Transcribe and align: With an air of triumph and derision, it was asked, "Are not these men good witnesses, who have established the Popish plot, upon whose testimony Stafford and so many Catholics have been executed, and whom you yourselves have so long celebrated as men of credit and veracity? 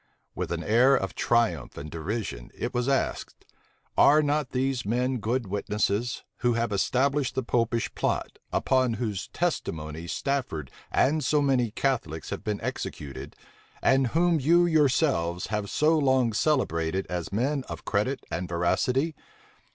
With 0.33 0.51
an 0.51 0.63
air 0.63 0.95
of 0.95 1.13
triumph 1.13 1.77
and 1.77 1.91
derision, 1.91 2.49
it 2.55 2.73
was 2.73 2.89
asked, 2.89 3.45
"Are 3.95 4.23
not 4.23 4.49
these 4.49 4.83
men 4.83 5.17
good 5.19 5.45
witnesses, 5.45 6.23
who 6.37 6.53
have 6.53 6.71
established 6.71 7.35
the 7.35 7.43
Popish 7.43 7.93
plot, 7.93 8.39
upon 8.51 8.95
whose 8.95 9.27
testimony 9.27 10.07
Stafford 10.07 10.71
and 10.91 11.23
so 11.23 11.39
many 11.39 11.69
Catholics 11.69 12.31
have 12.31 12.43
been 12.43 12.59
executed, 12.61 13.35
and 13.79 14.07
whom 14.07 14.39
you 14.39 14.65
yourselves 14.65 15.49
have 15.53 15.69
so 15.69 15.95
long 15.99 16.33
celebrated 16.33 17.05
as 17.07 17.31
men 17.31 17.63
of 17.69 17.85
credit 17.85 18.25
and 18.31 18.49
veracity? 18.49 19.13